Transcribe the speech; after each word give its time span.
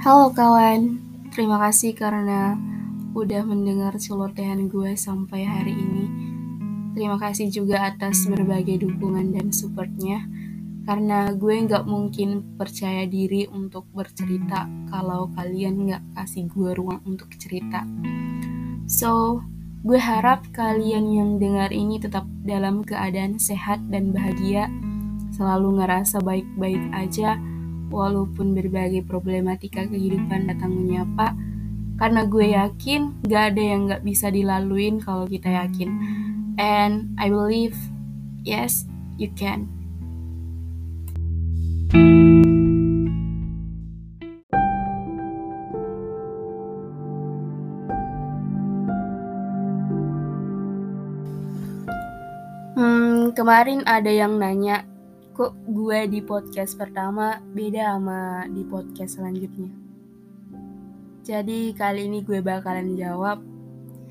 Halo 0.00 0.32
kawan, 0.32 0.96
terima 1.28 1.60
kasih 1.60 1.92
karena 1.92 2.56
udah 3.12 3.44
mendengar 3.44 3.92
celotehan 4.00 4.72
gue 4.72 4.96
sampai 4.96 5.44
hari 5.44 5.76
ini. 5.76 6.08
Terima 6.96 7.20
kasih 7.20 7.52
juga 7.52 7.84
atas 7.84 8.24
berbagai 8.24 8.80
dukungan 8.80 9.36
dan 9.36 9.52
supportnya, 9.52 10.24
karena 10.88 11.36
gue 11.36 11.52
nggak 11.52 11.84
mungkin 11.84 12.56
percaya 12.56 13.04
diri 13.04 13.44
untuk 13.52 13.92
bercerita 13.92 14.64
kalau 14.88 15.28
kalian 15.36 15.84
nggak 15.84 16.16
kasih 16.16 16.48
gue 16.48 16.72
ruang 16.80 17.04
untuk 17.04 17.28
cerita. 17.36 17.84
So, 18.88 19.44
gue 19.84 20.00
harap 20.00 20.48
kalian 20.56 21.12
yang 21.12 21.30
dengar 21.36 21.76
ini 21.76 22.00
tetap 22.00 22.24
dalam 22.40 22.88
keadaan 22.88 23.36
sehat 23.36 23.84
dan 23.92 24.16
bahagia, 24.16 24.72
selalu 25.36 25.84
ngerasa 25.84 26.24
baik-baik 26.24 26.88
aja, 26.96 27.36
walaupun 27.90 28.54
berbagai 28.54 29.02
problematika 29.04 29.84
kehidupan 29.84 30.46
datang 30.46 30.72
menyapa, 30.72 31.34
karena 32.00 32.24
gue 32.24 32.56
yakin 32.56 33.20
gak 33.28 33.52
ada 33.52 33.60
yang 33.60 33.80
gak 33.90 34.06
bisa 34.06 34.32
dilaluin 34.32 35.02
kalau 35.02 35.28
kita 35.28 35.52
yakin. 35.52 35.92
And 36.56 37.12
I 37.20 37.28
believe, 37.28 37.76
yes, 38.46 38.88
you 39.20 39.28
can. 39.36 39.68
Hmm, 52.80 53.36
kemarin 53.36 53.84
ada 53.84 54.08
yang 54.08 54.40
nanya, 54.40 54.88
kok 55.40 55.56
gue 55.72 56.04
di 56.04 56.20
podcast 56.20 56.76
pertama 56.76 57.40
beda 57.56 57.96
sama 57.96 58.44
di 58.52 58.60
podcast 58.60 59.16
selanjutnya. 59.16 59.72
Jadi 61.24 61.72
kali 61.72 62.12
ini 62.12 62.20
gue 62.20 62.44
bakalan 62.44 62.92
jawab. 62.92 63.40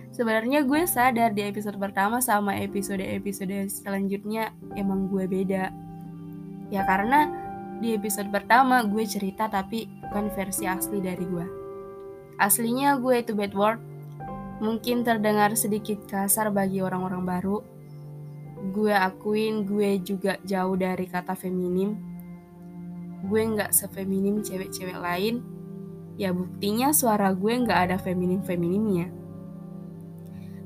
Sebenarnya 0.09 0.65
gue 0.65 0.89
sadar 0.89 1.29
di 1.37 1.45
episode 1.45 1.77
pertama 1.77 2.17
sama 2.17 2.57
episode-episode 2.57 3.69
selanjutnya 3.69 4.57
emang 4.73 5.05
gue 5.05 5.29
beda. 5.29 5.69
Ya 6.73 6.81
karena 6.89 7.29
di 7.77 7.93
episode 7.93 8.33
pertama 8.33 8.81
gue 8.89 9.05
cerita 9.05 9.45
tapi 9.53 9.85
bukan 10.09 10.33
versi 10.33 10.65
asli 10.65 10.97
dari 10.97 11.29
gue. 11.29 11.45
Aslinya 12.41 12.97
gue 12.97 13.21
itu 13.21 13.37
bad 13.37 13.53
word. 13.53 13.77
Mungkin 14.65 15.05
terdengar 15.05 15.53
sedikit 15.53 16.09
kasar 16.09 16.49
bagi 16.49 16.81
orang-orang 16.81 17.21
baru, 17.21 17.61
gue 18.69 18.93
akuin 18.93 19.65
gue 19.65 19.97
juga 19.99 20.37
jauh 20.45 20.77
dari 20.77 21.09
kata 21.09 21.33
feminim. 21.33 21.97
Gue 23.25 23.41
nggak 23.43 23.75
sefeminim 23.75 24.45
cewek-cewek 24.45 24.95
lain. 24.95 25.43
Ya 26.15 26.31
buktinya 26.31 26.93
suara 26.93 27.33
gue 27.35 27.51
nggak 27.51 27.79
ada 27.89 27.97
feminim-feminimnya. 27.99 29.11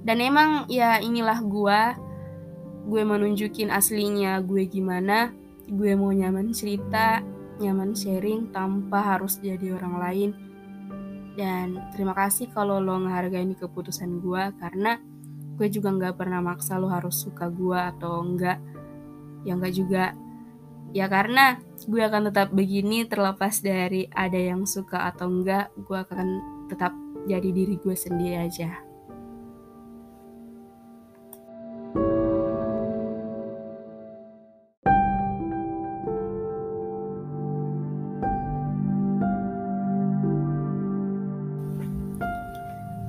Dan 0.03 0.19
emang 0.19 0.67
ya 0.67 0.99
inilah 0.99 1.39
gue. 1.41 1.81
Gue 2.83 3.01
menunjukin 3.07 3.71
aslinya 3.71 4.43
gue 4.43 4.67
gimana. 4.67 5.31
Gue 5.63 5.95
mau 5.95 6.11
nyaman 6.11 6.51
cerita, 6.51 7.23
nyaman 7.63 7.95
sharing 7.95 8.51
tanpa 8.51 9.15
harus 9.15 9.39
jadi 9.39 9.79
orang 9.79 9.95
lain. 9.97 10.29
Dan 11.33 11.79
terima 11.95 12.13
kasih 12.13 12.51
kalau 12.53 12.77
lo 12.77 12.99
ngehargain 13.01 13.55
keputusan 13.57 14.21
gue 14.21 14.43
karena 14.59 15.01
gue 15.57 15.67
juga 15.69 15.93
nggak 15.93 16.15
pernah 16.17 16.41
maksa 16.41 16.81
lo 16.81 16.89
harus 16.89 17.23
suka 17.23 17.49
gue 17.49 17.79
atau 17.97 18.21
enggak 18.21 18.57
ya 19.43 19.53
enggak 19.57 19.73
juga. 19.75 20.05
Ya 20.93 21.09
karena 21.09 21.57
gue 21.89 22.01
akan 22.05 22.29
tetap 22.29 22.53
begini 22.53 23.09
terlepas 23.09 23.59
dari 23.65 24.05
ada 24.13 24.37
yang 24.37 24.69
suka 24.69 25.09
atau 25.09 25.25
enggak 25.25 25.73
gue 25.73 25.97
akan 25.97 26.27
tetap 26.69 26.93
jadi 27.25 27.49
diri 27.49 27.75
gue 27.81 27.95
sendiri 27.97 28.45
aja 28.45 28.92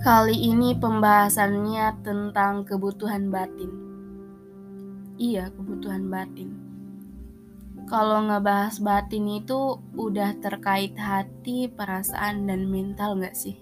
Kali 0.05 0.37
ini 0.37 0.77
pembahasannya 0.77 2.05
tentang 2.05 2.69
kebutuhan 2.69 3.33
batin. 3.33 3.73
Iya, 5.17 5.49
kebutuhan 5.49 6.13
batin. 6.13 6.53
Kalau 7.89 8.21
ngebahas 8.29 8.85
batin 8.85 9.25
itu 9.41 9.81
udah 9.97 10.37
terkait 10.45 10.93
hati, 11.01 11.73
perasaan, 11.73 12.45
dan 12.45 12.69
mental 12.69 13.17
gak 13.17 13.33
sih? 13.33 13.57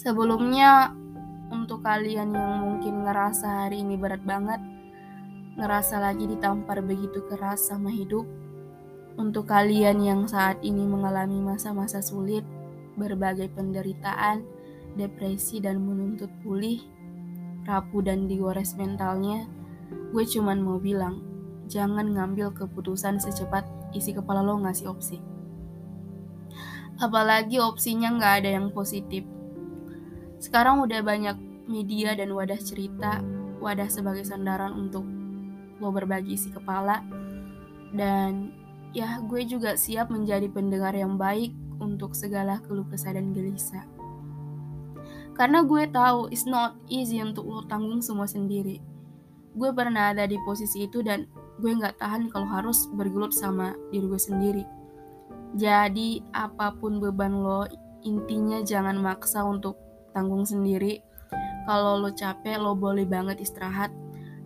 Sebelumnya, 0.00 0.96
untuk 1.52 1.84
kalian 1.84 2.32
yang 2.32 2.64
mungkin 2.64 3.04
ngerasa 3.04 3.68
hari 3.68 3.84
ini 3.84 4.00
berat 4.00 4.24
banget, 4.24 4.64
ngerasa 5.60 6.00
lagi 6.00 6.24
ditampar 6.24 6.80
begitu 6.80 7.20
keras 7.28 7.68
sama 7.68 7.92
hidup, 7.92 8.24
untuk 9.20 9.44
kalian 9.52 10.00
yang 10.00 10.24
saat 10.24 10.64
ini 10.64 10.88
mengalami 10.88 11.44
masa-masa 11.44 12.00
sulit, 12.00 12.63
berbagai 12.94 13.50
penderitaan, 13.52 14.46
depresi 14.94 15.58
dan 15.58 15.82
menuntut 15.82 16.30
pulih, 16.42 16.82
rapuh 17.66 18.02
dan 18.04 18.30
digores 18.30 18.76
mentalnya, 18.78 19.48
gue 20.14 20.24
cuman 20.24 20.62
mau 20.62 20.78
bilang, 20.78 21.24
jangan 21.66 22.14
ngambil 22.14 22.54
keputusan 22.54 23.18
secepat 23.18 23.66
isi 23.96 24.14
kepala 24.14 24.44
lo 24.44 24.60
ngasih 24.62 24.90
opsi. 24.90 25.18
Apalagi 27.00 27.58
opsinya 27.58 28.14
nggak 28.14 28.34
ada 28.44 28.50
yang 28.54 28.70
positif. 28.70 29.26
Sekarang 30.38 30.84
udah 30.84 31.02
banyak 31.02 31.36
media 31.66 32.14
dan 32.14 32.30
wadah 32.30 32.60
cerita, 32.60 33.18
wadah 33.58 33.88
sebagai 33.90 34.22
sandaran 34.22 34.76
untuk 34.76 35.02
lo 35.82 35.88
berbagi 35.90 36.38
isi 36.38 36.54
kepala. 36.54 37.02
Dan 37.90 38.54
ya 38.94 39.18
gue 39.26 39.42
juga 39.42 39.74
siap 39.74 40.12
menjadi 40.14 40.46
pendengar 40.50 40.94
yang 40.94 41.18
baik 41.18 41.63
untuk 41.80 42.14
segala 42.14 42.60
keluh 42.64 42.86
kesah 42.90 43.14
dan 43.14 43.34
gelisah. 43.34 43.86
Karena 45.34 45.66
gue 45.66 45.90
tahu 45.90 46.30
it's 46.30 46.46
not 46.46 46.78
easy 46.86 47.18
untuk 47.18 47.46
lo 47.50 47.66
tanggung 47.66 47.98
semua 47.98 48.30
sendiri. 48.30 48.78
Gue 49.54 49.70
pernah 49.74 50.14
ada 50.14 50.26
di 50.26 50.38
posisi 50.46 50.86
itu 50.86 51.02
dan 51.02 51.26
gue 51.58 51.70
nggak 51.70 51.98
tahan 51.98 52.30
kalau 52.30 52.46
harus 52.46 52.86
bergelut 52.94 53.34
sama 53.34 53.74
diri 53.90 54.06
gue 54.06 54.20
sendiri. 54.20 54.64
Jadi 55.54 56.22
apa 56.34 56.74
pun 56.74 56.98
beban 56.98 57.34
lo, 57.42 57.66
intinya 58.02 58.62
jangan 58.62 58.98
maksa 58.98 59.46
untuk 59.46 59.78
tanggung 60.10 60.42
sendiri. 60.42 61.02
Kalau 61.66 61.98
lo 62.02 62.10
capek, 62.10 62.58
lo 62.58 62.74
boleh 62.74 63.06
banget 63.06 63.38
istirahat, 63.42 63.94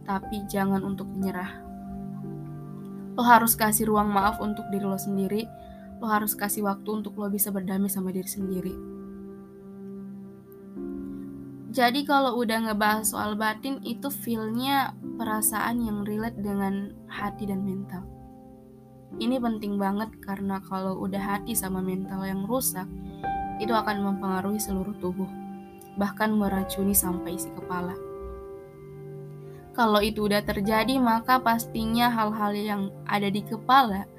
tapi 0.05 0.45
jangan 0.49 0.84
untuk 0.84 1.09
menyerah. 1.09 1.65
Lo 3.16 3.25
harus 3.25 3.56
kasih 3.56 3.89
ruang 3.89 4.12
maaf 4.12 4.41
untuk 4.41 4.69
diri 4.69 4.84
lo 4.84 5.00
sendiri, 5.00 5.49
lo 5.98 6.06
harus 6.06 6.38
kasih 6.38 6.66
waktu 6.66 6.88
untuk 7.03 7.19
lo 7.19 7.26
bisa 7.31 7.50
berdamai 7.50 7.91
sama 7.91 8.14
diri 8.14 8.31
sendiri. 8.31 8.75
Jadi 11.69 12.09
kalau 12.09 12.41
udah 12.41 12.64
ngebahas 12.64 13.12
soal 13.12 13.36
batin 13.36 13.78
itu 13.84 14.09
feelnya 14.09 14.97
perasaan 15.20 15.84
yang 15.84 16.03
relate 16.03 16.41
dengan 16.41 16.97
hati 17.06 17.44
dan 17.44 17.60
mental. 17.62 18.03
Ini 19.20 19.36
penting 19.36 19.76
banget 19.76 20.10
karena 20.25 20.64
kalau 20.64 20.97
udah 21.04 21.20
hati 21.20 21.53
sama 21.53 21.84
mental 21.84 22.25
yang 22.25 22.48
rusak, 22.48 22.88
itu 23.59 23.75
akan 23.75 24.00
mempengaruhi 24.00 24.56
seluruh 24.56 24.97
tubuh, 24.97 25.28
bahkan 26.00 26.32
meracuni 26.32 26.97
sampai 26.97 27.36
isi 27.36 27.50
kepala. 27.53 27.92
Kalau 29.76 30.03
itu 30.03 30.26
udah 30.26 30.42
terjadi, 30.42 30.98
maka 30.98 31.39
pastinya 31.39 32.10
hal-hal 32.10 32.53
yang 32.56 32.83
ada 33.06 33.30
di 33.30 33.47
kepala 33.47 34.10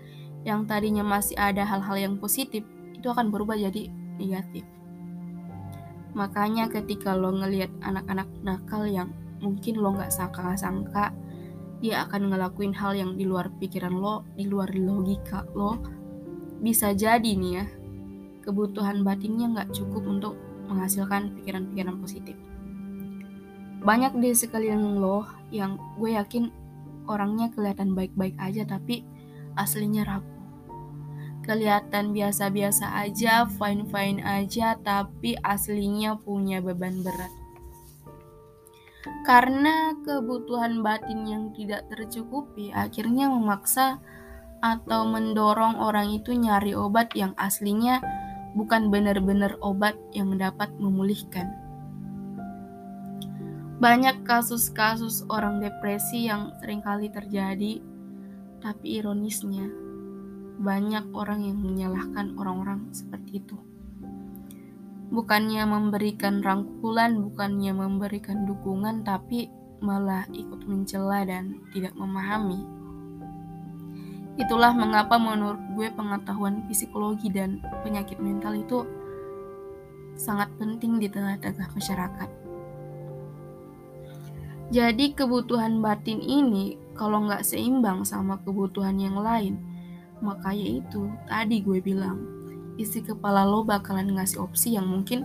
yang 0.47 0.63
tadinya 0.63 1.03
masih 1.03 1.35
ada 1.35 1.67
hal-hal 1.67 1.97
yang 1.99 2.15
positif 2.15 2.63
itu 2.95 3.07
akan 3.07 3.31
berubah 3.31 3.55
jadi 3.59 3.91
negatif. 4.19 4.63
Makanya 6.15 6.67
ketika 6.67 7.15
lo 7.15 7.31
ngelihat 7.31 7.71
anak-anak 7.83 8.27
nakal 8.43 8.83
yang 8.87 9.13
mungkin 9.39 9.79
lo 9.79 9.95
nggak 9.95 10.11
sangka-sangka 10.11 11.15
dia 11.79 12.03
akan 12.03 12.27
ngelakuin 12.27 12.75
hal 12.75 12.91
yang 12.91 13.15
di 13.15 13.23
luar 13.23 13.47
pikiran 13.55 13.95
lo, 13.95 14.27
di 14.35 14.43
luar 14.43 14.67
logika 14.75 15.47
lo, 15.55 15.79
bisa 16.59 16.91
jadi 16.91 17.23
nih 17.23 17.53
ya 17.55 17.65
kebutuhan 18.43 19.07
batinnya 19.07 19.47
nggak 19.55 19.71
cukup 19.71 20.03
untuk 20.03 20.35
menghasilkan 20.67 21.39
pikiran-pikiran 21.39 21.95
positif. 22.03 22.35
Banyak 23.79 24.19
di 24.19 24.35
sekeliling 24.35 24.99
lo 24.99 25.23
yang 25.55 25.79
gue 25.95 26.19
yakin 26.19 26.51
orangnya 27.07 27.47
kelihatan 27.49 27.95
baik-baik 27.95 28.35
aja 28.35 28.67
tapi 28.67 29.07
aslinya 29.59 30.07
rapuh. 30.07 30.39
Kelihatan 31.43 32.15
biasa-biasa 32.15 33.03
aja, 33.03 33.43
fine-fine 33.43 34.23
aja, 34.23 34.79
tapi 34.79 35.35
aslinya 35.43 36.15
punya 36.15 36.63
beban 36.63 37.03
berat. 37.03 37.33
Karena 39.27 39.91
kebutuhan 40.05 40.79
batin 40.79 41.27
yang 41.27 41.43
tidak 41.51 41.89
tercukupi, 41.91 42.71
akhirnya 42.71 43.27
memaksa 43.27 43.99
atau 44.59 45.07
mendorong 45.07 45.79
orang 45.79 46.11
itu 46.11 46.35
nyari 46.35 46.75
obat 46.75 47.15
yang 47.15 47.31
aslinya 47.39 48.03
bukan 48.53 48.91
benar-benar 48.91 49.55
obat 49.63 49.95
yang 50.11 50.35
dapat 50.35 50.69
memulihkan. 50.77 51.49
Banyak 53.79 54.27
kasus-kasus 54.27 55.23
orang 55.31 55.63
depresi 55.63 56.27
yang 56.27 56.51
sering 56.59 56.83
kali 56.83 57.07
terjadi, 57.07 57.79
tapi 58.59 58.99
ironisnya 58.99 59.67
banyak 60.59 61.15
orang 61.15 61.47
yang 61.47 61.59
menyalahkan 61.63 62.35
orang-orang 62.35 62.91
seperti 62.91 63.39
itu. 63.39 63.57
Bukannya 65.09 65.65
memberikan 65.65 66.43
rangkulan, 66.43 67.17
bukannya 67.17 67.73
memberikan 67.73 68.45
dukungan, 68.45 69.01
tapi 69.07 69.49
malah 69.79 70.27
ikut 70.35 70.67
mencela 70.67 71.23
dan 71.25 71.63
tidak 71.71 71.95
memahami. 71.95 72.61
Itulah 74.39 74.71
mengapa 74.71 75.19
menurut 75.19 75.59
gue 75.75 75.87
pengetahuan 75.95 76.63
psikologi 76.69 77.27
dan 77.31 77.63
penyakit 77.83 78.19
mental 78.21 78.55
itu 78.55 78.87
sangat 80.19 80.51
penting 80.59 80.99
di 80.99 81.07
tengah-tengah 81.07 81.71
masyarakat. 81.75 82.29
Jadi 84.69 85.17
kebutuhan 85.17 85.81
batin 85.81 86.21
ini 86.21 86.77
kalau 86.99 87.23
nggak 87.23 87.47
seimbang 87.47 88.03
sama 88.03 88.35
kebutuhan 88.43 88.99
yang 88.99 89.15
lain, 89.15 89.55
maka 90.19 90.51
itu 90.51 91.07
tadi 91.31 91.63
gue 91.63 91.79
bilang, 91.79 92.19
isi 92.75 92.99
kepala 92.99 93.47
lo 93.47 93.63
bakalan 93.63 94.19
ngasih 94.19 94.43
opsi 94.43 94.75
yang 94.75 94.83
mungkin 94.83 95.23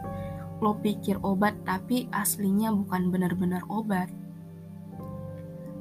lo 0.63 0.79
pikir 0.79 1.19
obat 1.27 1.59
tapi 1.67 2.07
aslinya 2.15 2.71
bukan 2.71 3.11
benar-benar 3.11 3.67
obat. 3.67 4.07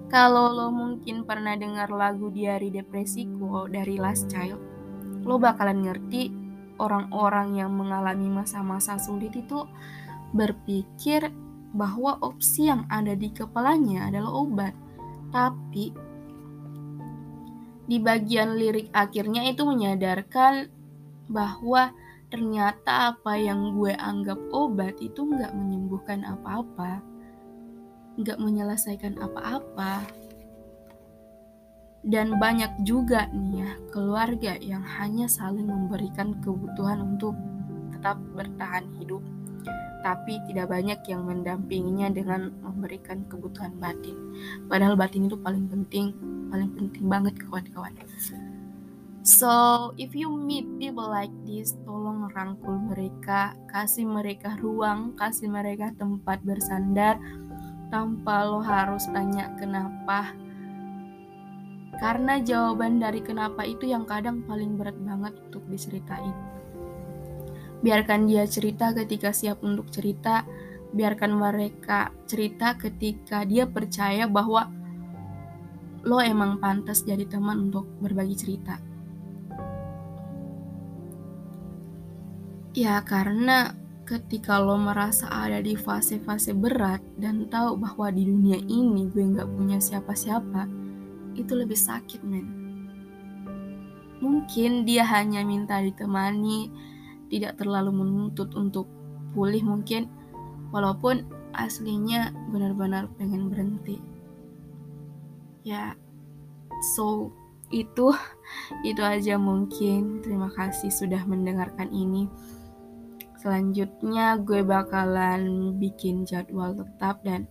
Kalau 0.10 0.50
lo 0.50 0.74
mungkin 0.74 1.30
pernah 1.30 1.54
dengar 1.54 1.94
lagu 1.94 2.34
Diari 2.34 2.74
Depresiku 2.74 3.70
dari 3.70 4.02
Last 4.02 4.34
Child, 4.34 4.62
lo 5.26 5.38
bakalan 5.38 5.86
ngerti 5.86 6.34
orang-orang 6.82 7.58
yang 7.62 7.70
mengalami 7.74 8.34
masa-masa 8.34 8.98
sulit 8.98 9.34
itu 9.38 9.66
berpikir 10.34 11.30
bahwa 11.74 12.18
opsi 12.22 12.70
yang 12.70 12.86
ada 12.90 13.14
di 13.18 13.30
kepalanya 13.34 14.10
adalah 14.10 14.34
obat. 14.42 14.74
Tapi 15.34 16.14
di 17.84 17.98
bagian 18.00 18.56
lirik 18.56 18.94
akhirnya 18.96 19.44
itu 19.50 19.68
menyadarkan 19.68 20.72
bahwa 21.28 21.92
ternyata 22.32 23.14
apa 23.14 23.36
yang 23.36 23.76
gue 23.76 23.92
anggap 23.94 24.40
obat 24.56 24.96
itu 25.04 25.26
nggak 25.26 25.52
menyembuhkan 25.52 26.24
apa-apa, 26.24 27.04
nggak 28.22 28.40
menyelesaikan 28.40 29.20
apa-apa. 29.20 30.06
Dan 32.04 32.36
banyak 32.36 32.84
juga 32.84 33.32
nih 33.32 33.64
ya 33.64 33.72
keluarga 33.92 34.60
yang 34.60 34.84
hanya 34.84 35.26
saling 35.26 35.68
memberikan 35.68 36.36
kebutuhan 36.44 37.00
untuk 37.00 37.32
tetap 37.96 38.20
bertahan 38.36 38.84
hidup 39.00 39.24
tapi 40.04 40.44
tidak 40.52 40.70
banyak 40.70 41.00
yang 41.08 41.24
mendampinginya 41.24 42.12
dengan 42.12 42.52
memberikan 42.60 43.24
kebutuhan 43.32 43.72
batin. 43.80 44.20
Padahal 44.68 45.00
batin 45.00 45.32
itu 45.32 45.40
paling 45.40 45.72
penting, 45.72 46.12
paling 46.52 46.70
penting 46.76 47.08
banget 47.08 47.34
kawan-kawan. 47.40 47.96
So, 49.24 49.96
if 49.96 50.12
you 50.12 50.28
meet 50.28 50.68
people 50.84 51.08
like 51.08 51.32
this, 51.48 51.80
tolong 51.88 52.28
rangkul 52.36 52.76
mereka, 52.92 53.56
kasih 53.72 54.04
mereka 54.04 54.60
ruang, 54.60 55.16
kasih 55.16 55.48
mereka 55.48 55.96
tempat 55.96 56.44
bersandar 56.44 57.16
tanpa 57.88 58.44
lo 58.44 58.60
harus 58.60 59.08
tanya 59.16 59.48
kenapa. 59.56 60.36
Karena 62.04 62.44
jawaban 62.44 63.00
dari 63.00 63.24
kenapa 63.24 63.64
itu 63.64 63.88
yang 63.88 64.04
kadang 64.04 64.44
paling 64.44 64.76
berat 64.76 65.00
banget 65.00 65.40
untuk 65.48 65.64
diceritain. 65.72 66.36
Biarkan 67.84 68.32
dia 68.32 68.48
cerita 68.48 68.96
ketika 68.96 69.36
siap 69.36 69.60
untuk 69.60 69.92
cerita. 69.92 70.48
Biarkan 70.96 71.36
mereka 71.36 72.16
cerita 72.24 72.80
ketika 72.80 73.44
dia 73.44 73.68
percaya 73.68 74.24
bahwa 74.24 74.72
lo 76.08 76.24
emang 76.24 76.64
pantas 76.64 77.04
jadi 77.04 77.28
teman 77.28 77.68
untuk 77.68 77.84
berbagi 78.00 78.36
cerita. 78.40 78.80
Ya, 82.74 83.04
karena 83.06 83.76
ketika 84.04 84.58
lo 84.60 84.76
merasa 84.76 85.32
ada 85.32 85.62
di 85.64 85.78
fase-fase 85.78 86.52
berat 86.52 87.00
dan 87.16 87.48
tahu 87.48 87.80
bahwa 87.80 88.12
di 88.12 88.28
dunia 88.28 88.60
ini 88.60 89.08
gue 89.12 89.24
nggak 89.24 89.48
punya 89.48 89.78
siapa-siapa, 89.80 90.68
itu 91.38 91.54
lebih 91.54 91.78
sakit, 91.78 92.22
men. 92.26 92.48
Mungkin 94.20 94.88
dia 94.90 95.06
hanya 95.08 95.44
minta 95.46 95.80
ditemani, 95.80 96.72
tidak 97.34 97.58
terlalu 97.58 98.06
menuntut 98.06 98.54
untuk 98.54 98.86
pulih 99.34 99.66
mungkin 99.66 100.06
walaupun 100.70 101.26
aslinya 101.58 102.30
benar-benar 102.54 103.10
pengen 103.18 103.50
berhenti. 103.50 103.98
Ya 105.66 105.98
so 106.94 107.34
itu 107.74 108.14
itu 108.90 109.02
aja 109.02 109.42
mungkin. 109.42 110.22
Terima 110.22 110.54
kasih 110.54 110.94
sudah 110.94 111.26
mendengarkan 111.26 111.90
ini. 111.90 112.30
Selanjutnya 113.42 114.38
gue 114.38 114.62
bakalan 114.62 115.74
bikin 115.82 116.30
jadwal 116.30 116.78
tetap 116.78 117.26
dan 117.26 117.50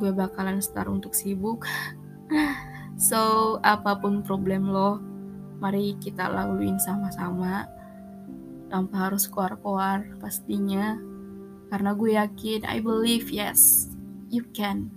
gue 0.00 0.10
bakalan 0.10 0.64
start 0.64 0.88
untuk 0.88 1.12
sibuk. 1.12 1.68
So 2.94 3.58
apa 3.66 3.98
pun 3.98 4.22
problem 4.22 4.70
lo 4.70 5.02
mari 5.58 5.98
kita 5.98 6.30
laluin 6.30 6.78
sama-sama 6.78 7.66
tanpa 8.72 9.08
harus 9.10 9.28
keluar-keluar 9.28 10.16
pastinya. 10.20 10.96
Karena 11.68 11.90
gue 11.96 12.14
yakin 12.14 12.62
I 12.68 12.78
believe 12.78 13.32
yes 13.32 13.90
you 14.30 14.46
can 14.54 14.90